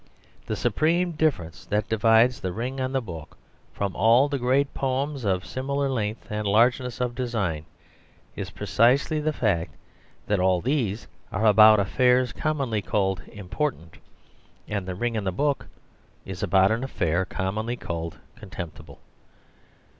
The 0.47 0.55
supreme 0.55 1.11
difference 1.11 1.63
that 1.67 1.87
divides 1.87 2.39
The 2.39 2.51
Ring 2.51 2.79
and 2.79 2.95
the 2.95 3.03
Book 3.03 3.37
from 3.71 3.95
all 3.95 4.27
the 4.27 4.39
great 4.39 4.73
poems 4.73 5.23
of 5.23 5.45
similar 5.45 5.87
length 5.91 6.31
and 6.31 6.47
largeness 6.47 6.99
of 6.99 7.13
design 7.13 7.65
is 8.35 8.49
precisely 8.49 9.19
the 9.19 9.31
fact 9.31 9.75
that 10.25 10.39
all 10.39 10.59
these 10.59 11.07
are 11.31 11.45
about 11.45 11.79
affairs 11.79 12.33
commonly 12.33 12.81
called 12.81 13.21
important, 13.27 13.99
and 14.67 14.87
The 14.87 14.95
Ring 14.95 15.15
and 15.15 15.27
the 15.27 15.31
Book 15.31 15.67
is 16.25 16.41
about 16.41 16.71
an 16.71 16.83
affair 16.83 17.23
commonly 17.23 17.75
called 17.77 18.17
contemptible. 18.35 19.01